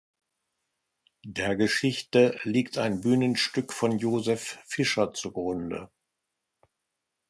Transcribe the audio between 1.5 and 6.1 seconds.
Geschichte liegt ein Bühnenstück von Josef Fischer zugrunde.